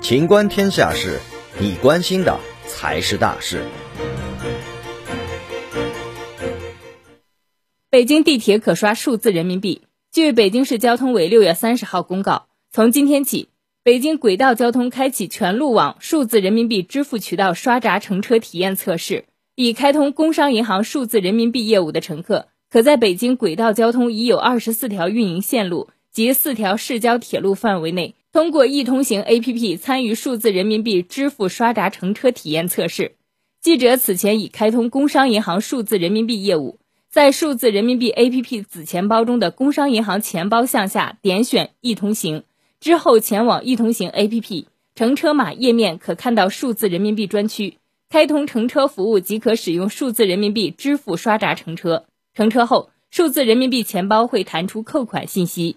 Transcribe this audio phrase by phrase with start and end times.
[0.00, 1.18] 情观天下事，
[1.60, 3.62] 你关心的才是大事。
[7.90, 9.82] 北京地铁可刷数字人民币。
[10.10, 13.50] 据北京市交通委六月三十号公告，从今天起，
[13.82, 19.26] 北京轨道交通开启全路网数字人民币支付渠道刷闸乘车体验测试。
[19.54, 25.88] 已开通工商银行数字人民币业务的乘客，可在北京轨道交通已有二十四条运营线路
[26.18, 33.12] 及四条市郊铁路范围内，通过易通行 APP 参与数字人民币支付刷闸乘车体验测试。
[33.60, 42.42] 记者此前已开通工商银行数字人民币业务，在数字人民币 APP 子钱包中的工商银行钱包项下点选易通行，
[42.80, 44.64] 之后前往易通行 APP
[44.96, 47.78] 乘车码页面，可看到数字人民币专区。
[48.10, 55.76] 开通乘车服务即可使用数字人民币支付刷闸乘车，乘车后数字人民币钱包会弹出扣款信息。